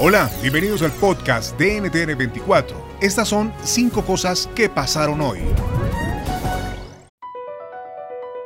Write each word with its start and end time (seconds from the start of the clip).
Hola, 0.00 0.30
bienvenidos 0.40 0.82
al 0.82 0.92
podcast 0.92 1.58
de 1.58 1.80
NTN 1.80 2.16
24. 2.16 2.76
Estas 3.00 3.26
son 3.26 3.52
cinco 3.64 4.00
cosas 4.00 4.48
que 4.54 4.68
pasaron 4.68 5.20
hoy. 5.20 5.40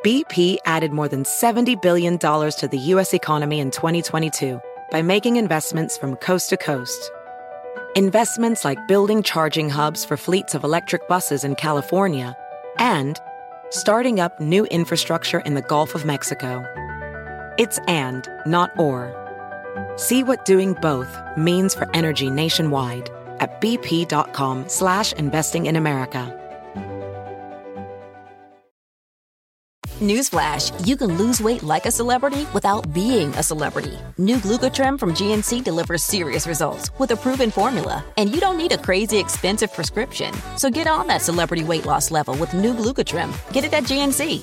BP 0.02 0.56
added 0.64 0.92
more 0.92 1.08
than 1.08 1.24
$70 1.24 1.76
billion 1.82 2.16
to 2.18 2.68
the 2.70 2.78
U.S. 2.94 3.12
economy 3.12 3.60
in 3.60 3.70
2022 3.70 4.62
by 4.90 5.02
making 5.02 5.36
investments 5.36 5.98
from 5.98 6.16
coast 6.16 6.48
to 6.48 6.56
coast. 6.56 7.12
Investments 7.96 8.64
like 8.64 8.78
building 8.88 9.22
charging 9.22 9.68
hubs 9.68 10.06
for 10.06 10.16
fleets 10.16 10.54
of 10.54 10.64
electric 10.64 11.06
buses 11.06 11.44
in 11.44 11.54
California 11.56 12.34
and 12.78 13.20
starting 13.68 14.20
up 14.20 14.40
new 14.40 14.64
infrastructure 14.70 15.40
in 15.40 15.52
the 15.52 15.60
Gulf 15.60 15.94
of 15.94 16.06
Mexico. 16.06 16.64
It's 17.58 17.78
and, 17.86 18.26
not 18.46 18.70
or. 18.78 19.21
See 19.96 20.22
what 20.22 20.44
doing 20.44 20.74
both 20.74 21.18
means 21.36 21.74
for 21.74 21.88
energy 21.94 22.30
nationwide 22.30 23.10
at 23.40 23.60
bp.com 23.60 24.68
slash 24.68 25.12
investing 25.14 25.66
in 25.66 25.76
America. 25.76 26.38
Newsflash, 30.02 30.72
you 30.84 30.96
can 30.96 31.16
lose 31.16 31.40
weight 31.40 31.62
like 31.62 31.86
a 31.86 31.90
celebrity 31.90 32.44
without 32.52 32.92
being 32.92 33.28
a 33.34 33.42
celebrity. 33.42 33.96
New 34.18 34.38
Glucotrim 34.38 34.98
from 34.98 35.14
GNC 35.14 35.62
delivers 35.62 36.02
serious 36.02 36.44
results 36.44 36.90
with 36.98 37.12
a 37.12 37.16
proven 37.16 37.52
formula. 37.52 38.04
And 38.16 38.28
you 38.28 38.40
don't 38.40 38.56
need 38.56 38.72
a 38.72 38.78
crazy 38.78 39.18
expensive 39.18 39.72
prescription. 39.72 40.34
So 40.56 40.70
get 40.70 40.88
on 40.88 41.06
that 41.06 41.22
celebrity 41.22 41.62
weight 41.62 41.86
loss 41.86 42.10
level 42.10 42.34
with 42.36 42.52
new 42.52 42.74
Glucotrim. 42.74 43.30
Get 43.52 43.64
it 43.64 43.72
at 43.72 43.84
GNC. 43.84 44.42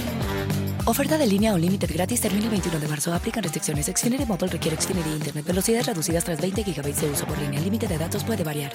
Oferta 0.85 1.15
de 1.15 1.27
línea 1.27 1.53
Unlimited 1.53 1.91
gratis 1.93 2.21
termina 2.21 2.45
el 2.45 2.49
21 2.49 2.79
de 2.79 2.87
marzo. 2.87 3.13
Aplican 3.13 3.43
restricciones. 3.43 3.85
Xfinity 3.85 4.25
Mobile 4.25 4.47
requiere 4.47 4.77
Xfinity 4.77 5.09
Internet. 5.11 5.45
Velocidades 5.45 5.85
reducidas 5.85 6.23
tras 6.23 6.41
20 6.41 6.63
GB 6.63 6.95
de 6.95 7.09
uso 7.11 7.25
por 7.25 7.37
línea. 7.37 7.59
El 7.59 7.65
límite 7.65 7.87
de 7.87 7.97
datos 7.97 8.23
puede 8.23 8.43
variar. 8.43 8.71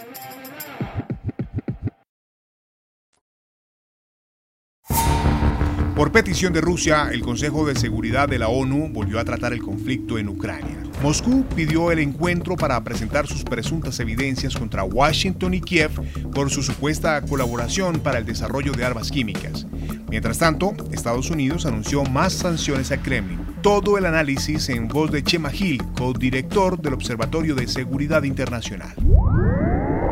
Por 5.96 6.12
petición 6.12 6.52
de 6.52 6.60
Rusia, 6.60 7.08
el 7.10 7.22
Consejo 7.22 7.66
de 7.66 7.74
Seguridad 7.74 8.28
de 8.28 8.38
la 8.38 8.48
ONU 8.48 8.90
volvió 8.92 9.18
a 9.18 9.24
tratar 9.24 9.54
el 9.54 9.62
conflicto 9.62 10.18
en 10.18 10.28
Ucrania. 10.28 10.76
Moscú 11.02 11.46
pidió 11.56 11.90
el 11.90 12.00
encuentro 12.00 12.54
para 12.54 12.82
presentar 12.84 13.26
sus 13.26 13.42
presuntas 13.44 13.98
evidencias 13.98 14.54
contra 14.56 14.84
Washington 14.84 15.54
y 15.54 15.62
Kiev 15.62 15.90
por 16.34 16.50
su 16.50 16.62
supuesta 16.62 17.20
colaboración 17.22 18.00
para 18.00 18.18
el 18.18 18.26
desarrollo 18.26 18.72
de 18.72 18.84
armas 18.84 19.10
químicas. 19.10 19.66
Mientras 20.08 20.38
tanto, 20.38 20.72
Estados 20.92 21.30
Unidos 21.30 21.66
anunció 21.66 22.04
más 22.04 22.32
sanciones 22.32 22.92
a 22.92 23.02
Kremlin. 23.02 23.40
Todo 23.60 23.98
el 23.98 24.06
análisis 24.06 24.68
en 24.68 24.86
voz 24.86 25.10
de 25.10 25.24
Chema 25.24 25.50
Gil, 25.50 25.82
co-director 25.98 26.80
del 26.80 26.94
Observatorio 26.94 27.54
de 27.56 27.66
Seguridad 27.66 28.22
Internacional. 28.22 28.94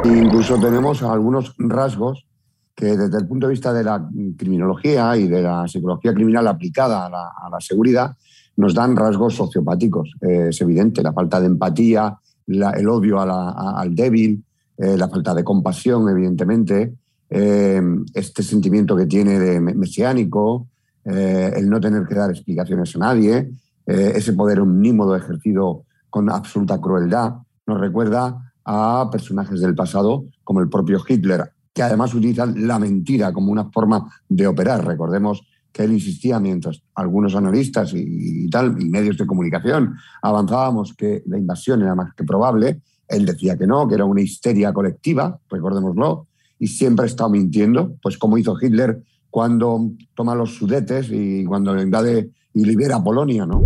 Incluso 0.05 0.59
tenemos 0.59 1.03
algunos 1.03 1.55
rasgos 1.59 2.27
que 2.75 2.97
desde 2.97 3.19
el 3.19 3.27
punto 3.29 3.47
de 3.47 3.53
vista 3.53 3.73
de 3.73 3.85
la 3.85 4.05
criminología 4.37 5.17
y 5.17 5.29
de 5.29 5.43
la 5.43 5.69
psicología 5.69 6.13
criminal 6.13 6.49
aplicada 6.49 7.07
a 7.07 7.49
la, 7.51 7.61
seguridad 7.61 8.17
nos 8.57 8.75
dan 8.75 8.97
rasgos 8.97 9.35
sociopáticos. 9.35 10.13
es 10.21 10.61
evidente, 10.61 11.03
la 11.03 11.13
falta 11.13 11.41
de 11.41 11.47
empatía, 11.47 12.19
el 12.47 12.89
odio 12.89 13.21
al 13.21 13.95
débil, 13.95 14.45
eh, 14.77 14.97
la 14.97 15.09
falta 15.09 15.35
de 15.35 15.45
compasión, 15.45 16.09
evidentemente, 16.09 16.95
eh, 17.31 17.83
este 18.15 18.43
sentimiento 18.43 18.97
que 18.97 19.07
tiene 19.07 19.39
de 19.39 19.61
mesiánico, 19.61 20.69
eh, 21.05 21.53
el 21.57 21.69
no 21.69 21.81
tener 21.81 22.07
que 22.07 22.15
dar 22.15 22.31
explicaciones 22.31 22.95
a 22.97 22.99
nadie, 22.99 23.51
ese 23.87 24.33
poder 24.33 24.61
omnímodo 24.61 25.15
ejercido 25.15 25.85
con 26.09 26.31
absoluta 26.31 26.81
crueldad, 26.81 27.35
nos 27.67 27.79
recuerda 27.79 28.53
a 28.65 29.09
personajes 29.13 29.61
del 29.61 29.75
pasado 29.75 30.25
como 30.43 30.61
el 30.61 30.71
propio 30.71 31.03
Hitler, 31.07 31.53
que 31.73 31.83
además 31.83 32.15
utilizan 32.15 32.67
la 32.67 32.79
mentira 32.79 33.33
como 33.33 33.53
una 33.53 33.71
forma 33.71 34.11
de 34.29 34.47
operar. 34.47 34.87
Recordemos 34.87 35.47
que 35.73 35.83
él 35.83 35.93
insistía 35.93 36.39
mientras 36.39 36.81
algunos 36.95 37.35
analistas 37.35 37.93
y, 37.95 38.49
tal, 38.49 38.81
y 38.81 38.89
medios 38.89 39.19
de 39.19 39.27
comunicación 39.27 39.97
avanzábamos 40.23 40.95
que 40.95 41.25
la 41.27 41.37
invasión 41.37 41.83
era 41.83 41.97
más 41.97 42.15
que 42.15 42.23
probable, 42.23 42.81
él 43.09 43.27
decía 43.27 43.59
que 43.59 43.67
no, 43.67 43.87
que 43.89 43.97
era 43.97 44.05
una 44.05 44.23
histeria 44.23 44.73
colectiva, 44.73 45.37
recordémoslo, 45.51 46.29
y 46.65 46.67
siempre 46.67 47.03
ha 47.03 47.07
estado 47.07 47.29
mintiendo, 47.29 47.95
pues 48.01 48.17
como 48.17 48.39
hizo 48.39 48.57
Hitler 48.59 49.03
cuando 49.29 49.91
toma 50.15 50.35
los 50.35 50.55
sudetes 50.55 51.09
y 51.11 51.45
cuando 51.45 51.79
invade 51.79 52.31
y 52.55 52.65
libera 52.65 53.05
Polonia, 53.05 53.45
¿no? 53.45 53.61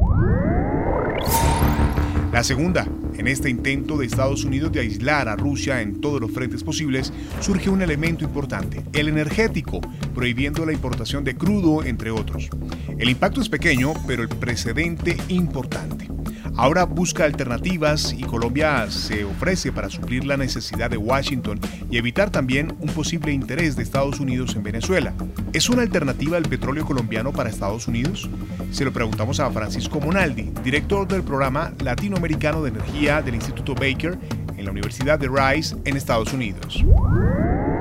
La 2.33 2.43
segunda, 2.43 2.89
en 3.17 3.29
este 3.29 3.51
intento 3.51 3.99
de 3.99 4.07
Estados 4.07 4.45
Unidos 4.45 4.73
de 4.73 4.81
aislar 4.81 5.29
a 5.29 5.37
Rusia 5.37 5.81
en 5.81 6.01
todos 6.01 6.21
los 6.21 6.33
frentes 6.33 6.65
posibles, 6.65 7.13
surge 7.39 7.71
un 7.71 7.83
elemento 7.83 8.25
importante, 8.25 8.83
el 8.93 9.07
energético, 9.07 9.81
prohibiendo 10.13 10.67
la 10.67 10.73
importación 10.73 11.23
de 11.23 11.37
crudo, 11.37 11.85
entre 11.85 12.11
otros. 12.11 12.51
El 12.99 13.09
impacto 13.09 13.41
es 13.41 13.49
pequeño, 13.49 13.93
pero 14.09 14.25
el 14.25 14.29
precedente 14.29 15.17
importante. 15.29 16.18
Ahora 16.61 16.87
busca 16.87 17.25
alternativas 17.25 18.13
y 18.19 18.25
Colombia 18.25 18.91
se 18.91 19.25
ofrece 19.25 19.71
para 19.71 19.89
suplir 19.89 20.25
la 20.25 20.37
necesidad 20.37 20.91
de 20.91 20.97
Washington 20.97 21.61
y 21.89 21.99
evitar 21.99 22.31
también 22.31 22.75
un 22.81 22.89
posible 22.89 23.31
interés 23.31 23.77
de 23.77 23.85
Estados 23.85 24.19
Unidos 24.19 24.57
en 24.57 24.65
Venezuela. 24.65 25.15
¿Es 25.53 25.71
una 25.71 25.83
alternativa 25.83 26.37
el 26.37 26.49
petróleo 26.49 26.85
colombiano 26.85 27.31
para 27.31 27.49
Estados 27.49 27.87
Unidos? 27.87 28.29
Se 28.73 28.85
lo 28.85 28.93
preguntamos 28.93 29.39
a 29.39 29.49
Francisco 29.53 30.01
Monaldi, 30.01 30.51
director 30.65 31.07
del 31.07 31.23
programa 31.23 31.73
latinoamericano 31.81 32.61
de 32.65 32.71
energía 32.71 33.23
del 33.23 33.37
Instituto 33.37 33.77
Baker 33.77 34.19
en 34.57 34.65
la 34.65 34.73
Universidad 34.73 35.17
de 35.21 35.29
Rice 35.29 35.77
en 35.85 35.97
Estados 35.97 36.33
Unidos. 36.33 36.85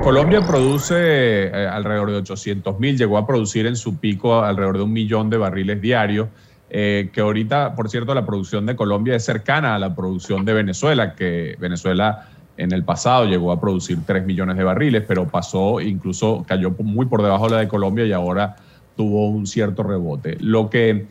Colombia 0.04 0.46
produce 0.46 1.48
eh, 1.48 1.68
alrededor 1.68 2.12
de 2.12 2.18
800 2.18 2.80
mil, 2.80 2.96
llegó 2.96 3.18
a 3.18 3.26
producir 3.26 3.66
en 3.66 3.76
su 3.76 3.98
pico 3.98 4.44
alrededor 4.44 4.78
de 4.78 4.84
un 4.84 4.94
millón 4.94 5.32
de 5.32 5.38
barriles 5.38 5.82
diarios, 5.82 6.28
eh, 6.70 7.10
que 7.14 7.22
ahorita, 7.22 7.76
por 7.76 7.90
cierto, 7.90 8.14
la 8.14 8.26
producción 8.26 8.66
de 8.66 8.76
Colombia 8.76 9.16
es 9.16 9.24
cercana 9.24 9.76
a 9.76 9.80
la 9.80 9.96
producción 9.96 10.44
de 10.44 10.54
Venezuela, 10.54 11.16
que 11.16 11.56
Venezuela 11.60 12.28
en 12.58 12.72
el 12.74 12.84
pasado 12.84 13.26
llegó 13.26 13.52
a 13.52 13.62
producir 13.62 14.00
3 14.06 14.26
millones 14.26 14.58
de 14.58 14.64
barriles, 14.64 15.04
pero 15.08 15.28
pasó, 15.28 15.80
incluso 15.80 16.44
cayó 16.48 16.72
muy 16.80 17.06
por 17.06 17.22
debajo 17.22 17.46
de 17.46 17.52
la 17.52 17.60
de 17.60 17.68
Colombia 17.68 18.06
y 18.06 18.12
ahora 18.12 18.56
tuvo 18.96 19.30
un 19.30 19.46
cierto 19.46 19.84
rebote. 19.84 20.38
Lo 20.40 20.70
que 20.70 21.06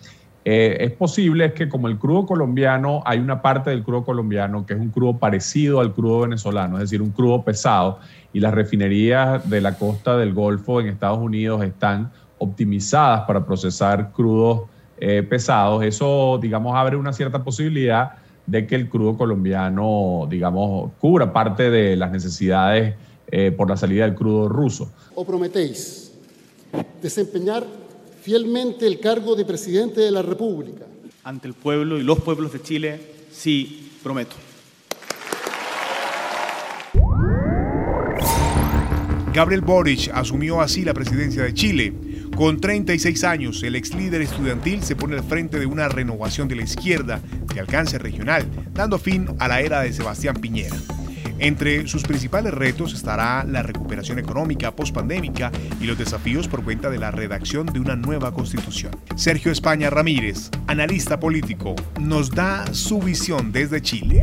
eh, 0.45 0.77
es 0.81 0.93
posible 0.93 1.47
es 1.47 1.53
que 1.55 1.69
como 1.69 1.89
el 1.89 1.99
crudo 1.99 2.27
colombiano, 2.27 3.03
hay 3.07 3.19
una 3.19 3.41
parte 3.41 3.71
del 3.71 3.83
crudo 3.83 4.05
colombiano 4.05 4.67
que 4.67 4.75
es 4.75 4.81
un 4.81 4.91
crudo 4.91 5.19
parecido 5.19 5.81
al 5.81 5.95
crudo 5.95 6.21
venezolano, 6.21 6.77
es 6.77 6.83
decir, 6.83 7.01
un 7.01 7.11
crudo 7.11 7.43
pesado, 7.43 8.01
y 8.33 8.41
las 8.41 8.53
refinerías 8.53 9.49
de 9.49 9.61
la 9.61 9.79
costa 9.79 10.17
del 10.17 10.35
Golfo 10.35 10.81
en 10.81 10.89
Estados 10.89 11.19
Unidos 11.19 11.63
están 11.65 12.11
optimizadas 12.39 13.23
para 13.23 13.47
procesar 13.47 14.13
crudos 14.13 14.69
eh, 14.99 15.23
pesados. 15.23 15.85
Eso, 15.85 16.39
digamos, 16.41 16.75
abre 16.75 16.97
una 16.97 17.13
cierta 17.13 17.43
posibilidad 17.43 18.13
de 18.47 18.67
que 18.67 18.77
el 18.77 18.89
crudo 18.89 19.17
colombiano, 19.17 20.27
digamos, 20.31 20.93
cubra 21.01 21.33
parte 21.33 21.71
de 21.71 21.97
las 21.97 22.11
necesidades 22.11 22.95
eh, 23.29 23.51
por 23.51 23.69
la 23.69 23.77
salida 23.77 24.05
del 24.05 24.15
crudo 24.15 24.49
ruso. 24.49 24.91
¿O 25.15 25.25
prometéis 25.25 26.13
desempeñar 27.03 27.65
fielmente 28.23 28.87
el 28.87 28.99
cargo 28.99 29.37
de 29.37 29.45
presidente 29.45 30.01
de 30.01 30.11
la 30.11 30.23
República. 30.23 30.85
Ante 31.23 31.49
el 31.49 31.55
pueblo 31.55 31.99
y 31.99 32.03
los 32.03 32.21
pueblos 32.21 32.53
de 32.53 32.61
Chile, 32.61 33.01
sí, 33.31 33.93
prometo. 34.03 34.35
Gabriel 39.33 39.61
Boric 39.61 40.11
asumió 40.13 40.61
así 40.61 40.85
la 40.85 40.95
presidencia 40.95 41.43
de 41.43 41.55
Chile. 41.55 41.93
Con 42.37 42.61
36 42.61 43.25
años, 43.25 43.63
el 43.63 43.77
ex 43.77 43.95
líder 43.95 44.21
estudiantil 44.21 44.83
se 44.83 44.95
pone 44.95 45.17
al 45.17 45.25
frente 45.25 45.59
de 45.59 45.65
una 45.65 45.89
renovación 45.89 46.49
de 46.49 46.57
la 46.57 46.65
izquierda 46.65 47.19
de 47.55 47.61
alcance 47.61 47.99
regional, 47.99 48.47
dando 48.75 48.99
fin 48.99 49.27
a 49.39 49.49
la 49.49 49.63
era 49.63 49.81
de 49.81 49.95
Sebastián 49.95 50.37
Piñera. 50.37 50.77
Entre 51.39 51.89
sus 51.89 52.03
principales 52.03 52.53
retos 52.53 52.93
estará 52.93 53.43
la 53.45 53.63
recuperación 53.63 54.19
económica 54.19 54.77
pospandémica 54.77 55.51
y 55.81 55.87
los 55.87 55.97
desafíos 55.97 56.47
por 56.47 56.63
cuenta 56.63 56.91
de 56.91 56.99
la 56.99 57.11
redacción 57.11 57.65
de 57.65 57.81
una 57.81 57.97
nueva 57.97 58.35
constitución. 58.35 58.93
Sergio 59.17 59.51
España 59.51 59.89
Ramírez, 59.89 60.51
analista 60.67 61.19
político, 61.19 61.75
nos 61.99 62.31
da 62.31 62.67
su 62.75 62.99
visión 62.99 63.51
desde 63.51 63.81
Chile. 63.81 64.23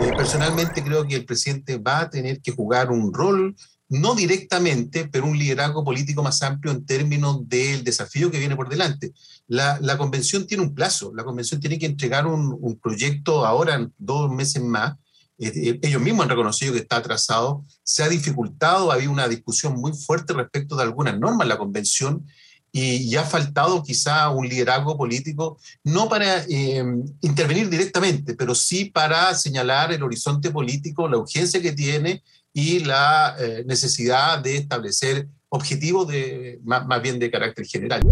Eh, 0.00 0.12
personalmente 0.16 0.80
creo 0.84 1.04
que 1.08 1.16
el 1.16 1.24
presidente 1.24 1.76
va 1.76 2.02
a 2.02 2.10
tener 2.10 2.40
que 2.40 2.52
jugar 2.52 2.92
un 2.92 3.12
rol 3.12 3.56
no 3.90 4.14
directamente, 4.14 5.08
pero 5.08 5.26
un 5.26 5.36
liderazgo 5.36 5.84
político 5.84 6.22
más 6.22 6.40
amplio 6.42 6.72
en 6.72 6.86
términos 6.86 7.48
del 7.48 7.82
desafío 7.82 8.30
que 8.30 8.38
viene 8.38 8.54
por 8.54 8.68
delante. 8.68 9.12
La, 9.48 9.98
convención 9.98 10.46
tiene 10.46 10.62
un 10.62 10.74
plazo, 10.74 11.12
la 11.14 11.24
convención 11.24 11.60
tiene 11.60 11.78
que 11.78 11.86
entregar 11.86 12.24
un, 12.26 12.78
proyecto 12.80 13.44
ahora, 13.44 13.74
en 13.74 13.92
dos 13.98 14.30
meses 14.30 14.62
más, 14.62 14.96
eh, 15.38 15.80
ellos 15.82 16.00
mismos 16.00 16.22
han 16.22 16.30
reconocido 16.30 16.72
que 16.72 16.78
está 16.78 16.96
atrasado, 16.96 17.64
se 17.82 18.04
ha 18.04 18.08
dificultado, 18.08 18.92
había 18.92 19.10
una 19.10 19.26
discusión 19.26 19.74
muy 19.74 19.92
fuerte 19.92 20.34
respecto 20.34 20.76
de 20.76 20.84
algunas 20.84 21.18
normas 21.18 21.46
en 21.46 21.48
la 21.48 21.58
convención 21.58 22.26
y, 22.72 23.16
ha 23.16 23.24
faltado 23.24 23.82
quizá 23.82 24.28
un 24.30 24.48
liderazgo 24.48 24.96
político, 24.96 25.58
no 25.82 26.08
para 26.08 26.44
eh, 26.48 26.84
intervenir 27.22 27.68
directamente, 27.68 28.34
pero 28.34 28.54
sí 28.54 28.84
para 28.84 29.34
señalar 29.34 29.92
el 29.92 30.04
horizonte 30.04 30.50
político, 30.50 31.08
la 31.08 31.18
urgencia 31.18 31.60
que 31.60 31.72
tiene 31.72 32.22
y 32.52 32.80
la 32.80 33.36
eh, 33.38 33.64
necesidad 33.66 34.38
de 34.40 34.56
establecer 34.56 35.28
objetivos 35.48 36.08
de, 36.08 36.60
más 36.64 37.02
bien 37.02 37.18
de 37.18 37.30
carácter 37.30 37.66
general. 37.66 38.02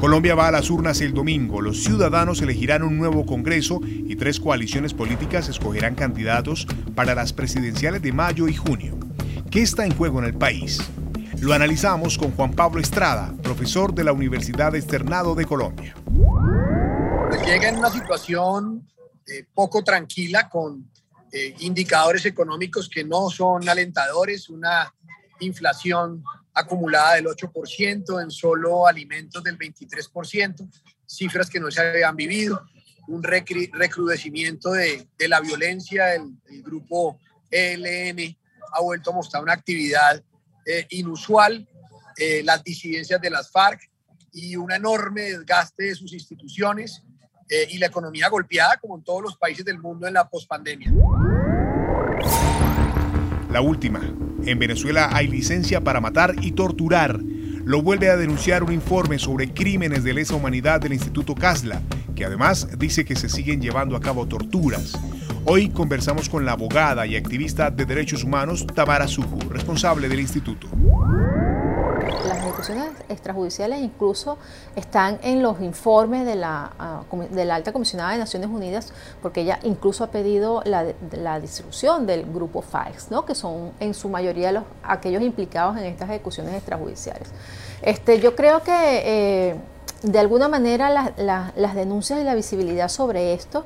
Colombia 0.00 0.34
va 0.34 0.48
a 0.48 0.50
las 0.50 0.68
urnas 0.68 1.00
el 1.00 1.14
domingo. 1.14 1.60
Los 1.60 1.84
ciudadanos 1.84 2.42
elegirán 2.42 2.82
un 2.82 2.98
nuevo 2.98 3.24
Congreso 3.24 3.80
y 3.84 4.16
tres 4.16 4.40
coaliciones 4.40 4.94
políticas 4.94 5.48
escogerán 5.48 5.94
candidatos 5.94 6.66
para 6.96 7.14
las 7.14 7.32
presidenciales 7.32 8.02
de 8.02 8.12
mayo 8.12 8.48
y 8.48 8.56
junio. 8.56 8.98
¿Qué 9.50 9.62
está 9.62 9.86
en 9.86 9.94
juego 9.94 10.18
en 10.18 10.24
el 10.24 10.34
país? 10.34 10.80
Lo 11.40 11.52
analizamos 11.52 12.18
con 12.18 12.32
Juan 12.32 12.52
Pablo 12.52 12.80
Estrada, 12.80 13.32
profesor 13.42 13.94
de 13.94 14.04
la 14.04 14.12
Universidad 14.12 14.74
Externado 14.74 15.34
de 15.34 15.44
Colombia. 15.44 15.94
Llega 17.46 17.68
en 17.68 17.78
una 17.78 17.90
situación 17.90 18.88
eh, 19.26 19.44
poco 19.54 19.84
tranquila 19.84 20.48
con 20.48 20.90
eh, 21.32 21.54
indicadores 21.60 22.26
económicos 22.26 22.88
que 22.88 23.04
no 23.04 23.30
son 23.30 23.66
alentadores, 23.68 24.50
una 24.50 24.92
inflación 25.40 26.22
acumulada 26.52 27.14
del 27.14 27.26
8%, 27.26 28.22
en 28.22 28.30
solo 28.30 28.86
alimentos 28.86 29.42
del 29.42 29.58
23%, 29.58 30.68
cifras 31.06 31.48
que 31.48 31.58
no 31.58 31.70
se 31.70 31.80
habían 31.80 32.14
vivido, 32.16 32.66
un 33.08 33.22
recrudecimiento 33.22 34.72
de, 34.72 35.08
de 35.18 35.28
la 35.28 35.40
violencia, 35.40 36.14
el, 36.14 36.36
grupo 36.62 37.18
ELN 37.50 38.36
ha 38.74 38.80
vuelto 38.80 39.10
a 39.10 39.14
mostrar 39.14 39.42
una 39.42 39.54
actividad 39.54 40.22
eh, 40.66 40.86
inusual, 40.90 41.66
eh, 42.16 42.42
las 42.44 42.62
disidencias 42.62 43.20
de 43.20 43.30
las 43.30 43.50
FARC 43.50 43.90
y 44.32 44.56
un 44.56 44.70
enorme 44.70 45.22
desgaste 45.22 45.84
de 45.84 45.94
sus 45.94 46.12
instituciones 46.12 47.02
eh, 47.54 47.68
y 47.68 47.76
la 47.76 47.88
economía 47.88 48.30
golpeada 48.30 48.78
como 48.78 48.96
en 48.96 49.04
todos 49.04 49.20
los 49.20 49.36
países 49.36 49.62
del 49.62 49.78
mundo 49.78 50.06
en 50.06 50.14
la 50.14 50.26
pospandemia. 50.26 50.90
La 53.50 53.60
última, 53.60 54.00
en 54.46 54.58
Venezuela 54.58 55.10
hay 55.12 55.28
licencia 55.28 55.82
para 55.82 56.00
matar 56.00 56.34
y 56.40 56.52
torturar. 56.52 57.20
Lo 57.66 57.82
vuelve 57.82 58.08
a 58.08 58.16
denunciar 58.16 58.64
un 58.64 58.72
informe 58.72 59.18
sobre 59.18 59.52
crímenes 59.52 60.02
de 60.02 60.14
lesa 60.14 60.34
humanidad 60.34 60.80
del 60.80 60.94
Instituto 60.94 61.34
Casla, 61.34 61.82
que 62.16 62.24
además 62.24 62.68
dice 62.78 63.04
que 63.04 63.16
se 63.16 63.28
siguen 63.28 63.60
llevando 63.60 63.96
a 63.96 64.00
cabo 64.00 64.26
torturas. 64.26 64.98
Hoy 65.44 65.68
conversamos 65.68 66.30
con 66.30 66.46
la 66.46 66.52
abogada 66.52 67.06
y 67.06 67.16
activista 67.16 67.70
de 67.70 67.84
derechos 67.84 68.24
humanos 68.24 68.66
Tamara 68.66 69.06
Suju, 69.06 69.50
responsable 69.50 70.08
del 70.08 70.20
instituto 70.20 70.68
ejecuciones 72.62 73.04
extrajudiciales 73.08 73.80
incluso 73.80 74.38
están 74.76 75.18
en 75.22 75.42
los 75.42 75.60
informes 75.60 76.24
de 76.24 76.36
la, 76.36 76.72
ah, 76.78 77.02
de 77.30 77.44
la 77.44 77.56
alta 77.56 77.72
comisionada 77.72 78.12
de 78.12 78.18
Naciones 78.18 78.48
Unidas, 78.48 78.92
porque 79.20 79.42
ella 79.42 79.58
incluso 79.62 80.04
ha 80.04 80.08
pedido 80.08 80.62
la, 80.64 80.86
la 81.12 81.40
disolución 81.40 82.06
del 82.06 82.24
grupo 82.24 82.62
FAEX, 82.62 83.10
¿no? 83.10 83.24
que 83.24 83.34
son 83.34 83.72
en 83.80 83.94
su 83.94 84.08
mayoría 84.08 84.52
los, 84.52 84.64
aquellos 84.82 85.22
implicados 85.22 85.76
en 85.76 85.84
estas 85.84 86.08
ejecuciones 86.08 86.54
extrajudiciales. 86.54 87.28
Este, 87.82 88.20
yo 88.20 88.36
creo 88.36 88.62
que 88.62 88.72
eh, 88.72 89.56
de 90.02 90.18
alguna 90.18 90.48
manera 90.48 91.12
las 91.16 91.74
denuncias 91.74 92.20
y 92.20 92.24
la 92.24 92.34
visibilidad 92.34 92.88
sobre 92.88 93.34
esto 93.34 93.64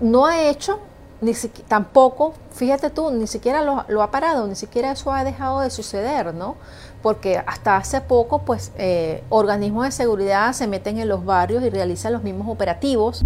no 0.00 0.26
ha 0.26 0.42
hecho 0.42 0.80
ni 1.22 1.34
tampoco, 1.68 2.34
fíjate 2.50 2.90
tú, 2.90 3.12
ni 3.12 3.28
siquiera 3.28 3.62
lo, 3.62 3.84
lo, 3.86 4.02
ha 4.02 4.10
parado, 4.10 4.48
ni 4.48 4.56
siquiera 4.56 4.90
eso 4.90 5.12
ha 5.12 5.22
dejado 5.22 5.60
de 5.60 5.70
suceder, 5.70 6.34
¿no? 6.34 6.56
Porque 7.02 7.42
hasta 7.44 7.76
hace 7.76 8.00
poco 8.00 8.42
pues 8.42 8.72
eh, 8.76 9.22
organismos 9.28 9.84
de 9.84 9.92
seguridad 9.92 10.52
se 10.52 10.66
meten 10.66 10.98
en 10.98 11.08
los 11.08 11.24
barrios 11.24 11.62
y 11.64 11.70
realizan 11.70 12.12
los 12.12 12.22
mismos 12.22 12.48
operativos. 12.48 13.24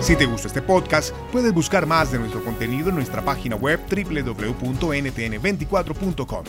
Si 0.00 0.16
te 0.16 0.26
gusta 0.26 0.48
este 0.48 0.62
podcast, 0.62 1.14
puedes 1.32 1.52
buscar 1.52 1.84
más 1.84 2.12
de 2.12 2.18
nuestro 2.18 2.42
contenido 2.44 2.88
en 2.88 2.94
nuestra 2.94 3.20
página 3.20 3.56
web 3.56 3.80
www.ntn24.com. 3.90 6.44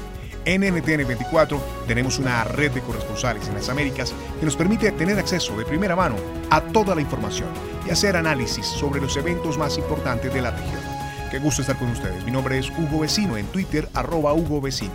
En 0.45 0.61
NTN24 0.61 1.59
tenemos 1.87 2.19
una 2.19 2.43
red 2.43 2.71
de 2.71 2.81
corresponsales 2.81 3.47
en 3.47 3.55
las 3.55 3.69
Américas 3.69 4.13
que 4.39 4.45
nos 4.45 4.55
permite 4.55 4.91
tener 4.91 5.17
acceso 5.19 5.57
de 5.57 5.65
primera 5.65 5.95
mano 5.95 6.15
a 6.49 6.61
toda 6.61 6.95
la 6.95 7.01
información 7.01 7.49
y 7.85 7.89
hacer 7.89 8.15
análisis 8.15 8.65
sobre 8.65 9.01
los 9.01 9.17
eventos 9.17 9.57
más 9.57 9.77
importantes 9.77 10.33
de 10.33 10.41
la 10.41 10.51
región. 10.51 10.98
Qué 11.29 11.37
gusto 11.37 11.61
estar 11.61 11.77
con 11.77 11.89
ustedes. 11.89 12.23
Mi 12.25 12.31
nombre 12.31 12.57
es 12.57 12.69
Hugo 12.71 13.01
Vecino 13.01 13.37
en 13.37 13.45
Twitter, 13.47 13.87
arroba 13.93 14.33
Hugo 14.33 14.59
Vecino. 14.59 14.93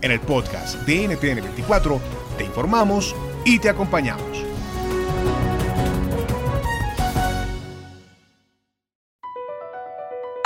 En 0.00 0.10
el 0.10 0.20
podcast 0.20 0.76
de 0.86 1.08
NTN 1.08 1.42
24 1.42 2.00
te 2.38 2.44
informamos 2.44 3.14
y 3.44 3.58
te 3.58 3.68
acompañamos. 3.68 4.44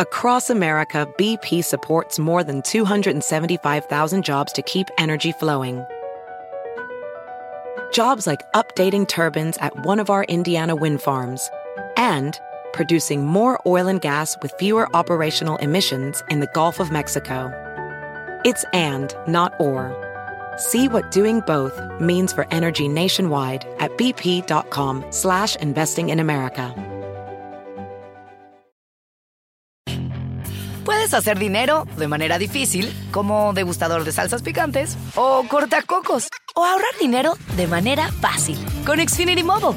Across 0.01 0.51
America, 0.51 1.07
BP 1.19 1.63
supports 1.65 2.19
more 2.19 2.45
than 2.45 2.63
275,000 2.63 4.25
jobs 4.25 4.53
to 4.53 4.63
keep 4.63 4.87
energy 4.97 5.33
flowing. 5.33 5.85
Jobs 7.93 8.27
like 8.27 8.41
updating 8.55 9.07
turbines 9.09 9.57
at 9.59 9.85
one 9.85 9.99
of 9.99 10.09
our 10.09 10.25
Indiana 10.25 10.77
wind 10.77 11.01
farms 11.01 11.51
and 11.97 12.39
producing 12.73 13.27
more 13.27 13.61
oil 13.67 13.89
and 13.89 14.01
gas 14.01 14.37
with 14.43 14.53
fewer 14.59 14.89
operational 14.97 15.57
emissions 15.57 16.23
in 16.31 16.41
the 16.41 16.49
Gulf 16.55 16.81
of 16.81 16.91
Mexico. 16.91 17.53
It's 18.45 18.65
and, 18.73 19.15
not 19.27 19.53
or. 19.61 19.95
See 20.57 20.89
what 20.89 21.11
doing 21.11 21.41
both 21.47 21.81
means 22.01 22.33
for 22.33 22.47
energy 22.51 22.89
nationwide 22.89 23.67
at 23.79 23.97
bp.com 23.99 25.05
slash 25.11 25.57
investing 25.57 26.09
in 26.09 26.21
America. 26.21 26.75
Puedes 30.85 31.13
hacer 31.13 31.39
dinero 31.39 31.87
de 31.99 32.09
manera 32.09 32.39
difícil, 32.39 32.91
como 33.11 33.53
degustador 33.53 34.05
de 34.05 34.13
salsas 34.13 34.41
picantes, 34.41 34.97
o 35.17 35.45
cortacocos, 35.47 36.29
o 36.55 36.65
ahorrar 36.65 36.97
dinero 36.99 37.35
de 37.57 37.67
manera 37.67 38.11
fácil 38.21 38.59
con 38.87 38.99
Xfinity 38.99 39.43
Mobile. 39.43 39.77